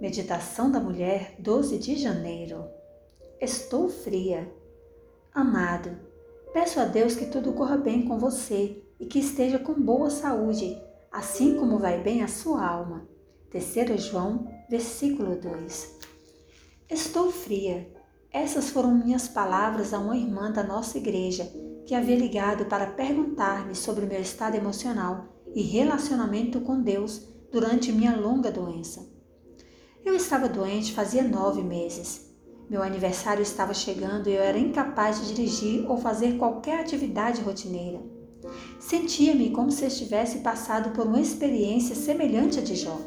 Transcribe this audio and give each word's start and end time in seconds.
Meditação 0.00 0.70
da 0.70 0.80
Mulher, 0.80 1.36
12 1.38 1.78
de 1.78 1.96
janeiro. 1.96 2.64
Estou 3.38 3.88
fria. 3.88 4.50
Amado, 5.34 5.90
peço 6.54 6.80
a 6.80 6.86
Deus 6.86 7.14
que 7.14 7.26
tudo 7.26 7.52
corra 7.52 7.76
bem 7.76 8.08
com 8.08 8.18
você 8.18 8.82
e 8.98 9.04
que 9.04 9.18
esteja 9.18 9.58
com 9.58 9.74
boa 9.74 10.08
saúde, 10.08 10.80
assim 11.10 11.56
como 11.56 11.78
vai 11.78 12.02
bem 12.02 12.22
a 12.22 12.28
sua 12.28 12.66
alma. 12.66 13.06
3 13.50 14.02
João, 14.02 14.48
versículo 14.70 15.36
2. 15.36 15.98
Estou 16.88 17.30
fria. 17.30 17.92
Essas 18.32 18.70
foram 18.70 18.94
minhas 18.94 19.28
palavras 19.28 19.92
a 19.92 19.98
uma 19.98 20.16
irmã 20.16 20.50
da 20.50 20.62
nossa 20.62 20.96
igreja 20.96 21.44
que 21.84 21.94
havia 21.94 22.16
ligado 22.16 22.64
para 22.64 22.86
perguntar-me 22.86 23.74
sobre 23.74 24.06
o 24.06 24.08
meu 24.08 24.20
estado 24.20 24.54
emocional 24.56 25.26
e 25.54 25.60
relacionamento 25.60 26.62
com 26.62 26.80
Deus 26.80 27.28
durante 27.52 27.92
minha 27.92 28.16
longa 28.16 28.50
doença. 28.50 29.11
Eu 30.04 30.16
estava 30.16 30.48
doente 30.48 30.92
fazia 30.92 31.22
nove 31.22 31.62
meses. 31.62 32.28
Meu 32.68 32.82
aniversário 32.82 33.40
estava 33.40 33.72
chegando 33.72 34.28
e 34.28 34.34
eu 34.34 34.42
era 34.42 34.58
incapaz 34.58 35.20
de 35.20 35.32
dirigir 35.32 35.88
ou 35.88 35.96
fazer 35.96 36.38
qualquer 36.38 36.80
atividade 36.80 37.40
rotineira. 37.40 38.00
Sentia-me 38.80 39.50
como 39.50 39.70
se 39.70 39.86
estivesse 39.86 40.38
passado 40.38 40.90
por 40.90 41.06
uma 41.06 41.20
experiência 41.20 41.94
semelhante 41.94 42.58
à 42.58 42.62
de 42.62 42.74
Jó. 42.74 42.98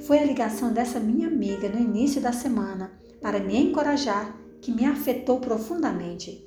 Foi 0.00 0.18
a 0.18 0.24
ligação 0.24 0.72
dessa 0.72 0.98
minha 0.98 1.28
amiga 1.28 1.68
no 1.68 1.78
início 1.78 2.20
da 2.20 2.32
semana 2.32 2.92
para 3.20 3.38
me 3.38 3.56
encorajar 3.56 4.36
que 4.60 4.72
me 4.72 4.84
afetou 4.84 5.38
profundamente. 5.38 6.44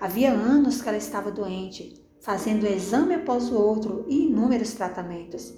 Havia 0.00 0.32
anos 0.32 0.80
que 0.80 0.88
ela 0.88 0.96
estava 0.96 1.30
doente, 1.30 2.02
fazendo 2.20 2.66
exame 2.66 3.14
após 3.14 3.50
o 3.50 3.54
outro 3.54 4.06
e 4.08 4.26
inúmeros 4.26 4.72
tratamentos. 4.72 5.52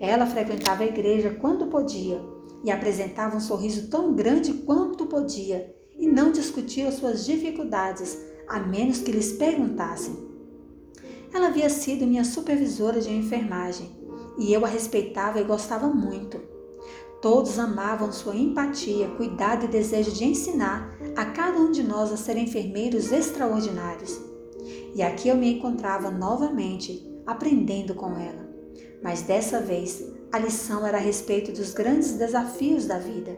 Ela 0.00 0.26
frequentava 0.26 0.82
a 0.82 0.86
igreja 0.86 1.36
quando 1.40 1.66
podia 1.68 2.37
e 2.64 2.70
apresentava 2.70 3.36
um 3.36 3.40
sorriso 3.40 3.88
tão 3.88 4.14
grande 4.14 4.52
quanto 4.52 5.06
podia 5.06 5.74
e 5.96 6.06
não 6.06 6.30
discutia 6.32 6.92
suas 6.92 7.24
dificuldades, 7.26 8.18
a 8.48 8.60
menos 8.60 9.00
que 9.00 9.12
lhes 9.12 9.32
perguntassem. 9.32 10.16
Ela 11.32 11.48
havia 11.48 11.68
sido 11.68 12.06
minha 12.06 12.24
supervisora 12.24 13.00
de 13.00 13.12
enfermagem 13.12 13.90
e 14.38 14.52
eu 14.52 14.64
a 14.64 14.68
respeitava 14.68 15.40
e 15.40 15.44
gostava 15.44 15.88
muito. 15.88 16.40
Todos 17.20 17.58
amavam 17.58 18.12
sua 18.12 18.36
empatia, 18.36 19.08
cuidado 19.16 19.64
e 19.64 19.68
desejo 19.68 20.12
de 20.12 20.24
ensinar 20.24 20.96
a 21.16 21.24
cada 21.26 21.58
um 21.58 21.72
de 21.72 21.82
nós 21.82 22.12
a 22.12 22.16
ser 22.16 22.36
enfermeiros 22.36 23.10
extraordinários. 23.10 24.18
E 24.94 25.02
aqui 25.02 25.28
eu 25.28 25.36
me 25.36 25.54
encontrava 25.54 26.10
novamente 26.10 27.04
aprendendo 27.26 27.94
com 27.94 28.16
ela. 28.16 28.48
Mas 29.02 29.22
dessa 29.22 29.60
vez 29.60 30.04
a 30.30 30.38
lição 30.38 30.86
era 30.86 30.98
a 30.98 31.00
respeito 31.00 31.52
dos 31.52 31.72
grandes 31.72 32.12
desafios 32.12 32.86
da 32.86 32.98
vida. 32.98 33.36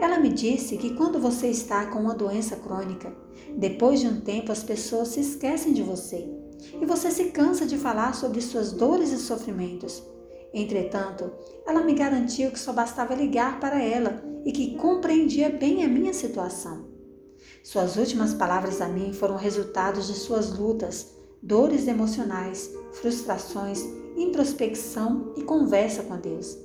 Ela 0.00 0.18
me 0.18 0.30
disse 0.30 0.76
que 0.76 0.94
quando 0.94 1.20
você 1.20 1.48
está 1.48 1.86
com 1.86 2.00
uma 2.00 2.14
doença 2.14 2.56
crônica, 2.56 3.14
depois 3.56 4.00
de 4.00 4.08
um 4.08 4.20
tempo 4.20 4.50
as 4.50 4.62
pessoas 4.62 5.08
se 5.08 5.20
esquecem 5.20 5.72
de 5.72 5.82
você 5.82 6.28
e 6.80 6.86
você 6.86 7.10
se 7.10 7.26
cansa 7.26 7.66
de 7.66 7.76
falar 7.76 8.14
sobre 8.14 8.40
suas 8.40 8.72
dores 8.72 9.12
e 9.12 9.18
sofrimentos. 9.18 10.02
Entretanto, 10.52 11.30
ela 11.66 11.82
me 11.82 11.94
garantiu 11.94 12.50
que 12.50 12.58
só 12.58 12.72
bastava 12.72 13.14
ligar 13.14 13.60
para 13.60 13.80
ela 13.80 14.22
e 14.44 14.52
que 14.52 14.76
compreendia 14.76 15.50
bem 15.50 15.84
a 15.84 15.88
minha 15.88 16.12
situação. 16.12 16.88
Suas 17.62 17.96
últimas 17.96 18.34
palavras 18.34 18.80
a 18.80 18.88
mim 18.88 19.12
foram 19.12 19.36
resultados 19.36 20.06
de 20.06 20.14
suas 20.14 20.50
lutas, 20.58 21.14
dores 21.42 21.86
emocionais, 21.86 22.70
frustrações 22.92 23.84
introspecção 24.16 25.32
e 25.36 25.42
conversa 25.42 26.02
com 26.02 26.16
Deus. 26.16 26.58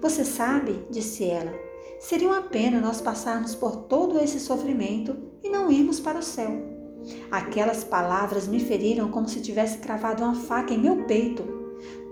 Você 0.00 0.24
sabe, 0.24 0.84
disse 0.90 1.24
ela, 1.24 1.52
seria 2.00 2.28
uma 2.28 2.42
pena 2.42 2.80
nós 2.80 3.00
passarmos 3.00 3.54
por 3.54 3.76
todo 3.76 4.18
esse 4.18 4.40
sofrimento 4.40 5.16
e 5.42 5.50
não 5.50 5.70
irmos 5.70 6.00
para 6.00 6.18
o 6.18 6.22
céu. 6.22 6.50
Aquelas 7.30 7.84
palavras 7.84 8.48
me 8.48 8.58
feriram 8.60 9.10
como 9.10 9.28
se 9.28 9.40
tivesse 9.40 9.78
cravado 9.78 10.22
uma 10.22 10.34
faca 10.34 10.74
em 10.74 10.78
meu 10.78 11.04
peito. 11.04 11.44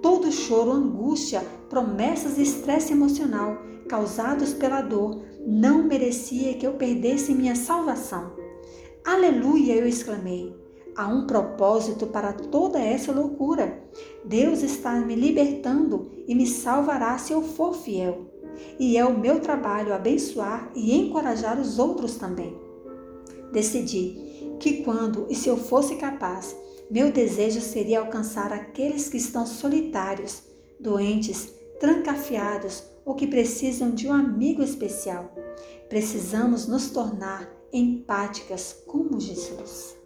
Todo 0.02 0.30
choro, 0.30 0.70
angústia, 0.70 1.42
promessas 1.68 2.38
e 2.38 2.42
estresse 2.42 2.92
emocional 2.92 3.58
causados 3.88 4.52
pela 4.52 4.80
dor 4.80 5.22
não 5.46 5.82
merecia 5.82 6.54
que 6.54 6.66
eu 6.66 6.74
perdesse 6.74 7.34
minha 7.34 7.54
salvação. 7.54 8.32
Aleluia! 9.04 9.74
eu 9.74 9.86
exclamei. 9.86 10.63
Há 10.96 11.08
um 11.08 11.26
propósito 11.26 12.06
para 12.06 12.32
toda 12.32 12.78
essa 12.78 13.10
loucura. 13.10 13.82
Deus 14.24 14.62
está 14.62 14.92
me 15.00 15.16
libertando 15.16 16.10
e 16.28 16.34
me 16.34 16.46
salvará 16.46 17.18
se 17.18 17.32
eu 17.32 17.42
for 17.42 17.74
fiel. 17.74 18.30
E 18.78 18.96
é 18.96 19.04
o 19.04 19.18
meu 19.18 19.40
trabalho 19.40 19.92
abençoar 19.92 20.70
e 20.74 20.94
encorajar 20.94 21.60
os 21.60 21.78
outros 21.80 22.16
também. 22.16 22.56
Decidi 23.52 24.56
que 24.60 24.84
quando 24.84 25.26
e 25.28 25.34
se 25.34 25.48
eu 25.48 25.56
fosse 25.56 25.96
capaz, 25.96 26.56
meu 26.88 27.10
desejo 27.10 27.60
seria 27.60 27.98
alcançar 27.98 28.52
aqueles 28.52 29.08
que 29.08 29.16
estão 29.16 29.46
solitários, 29.46 30.42
doentes, 30.78 31.52
trancafiados 31.80 32.84
ou 33.04 33.14
que 33.14 33.26
precisam 33.26 33.90
de 33.90 34.06
um 34.06 34.12
amigo 34.12 34.62
especial. 34.62 35.34
Precisamos 35.88 36.68
nos 36.68 36.90
tornar 36.90 37.50
empáticas 37.72 38.76
como 38.86 39.18
Jesus. 39.18 40.03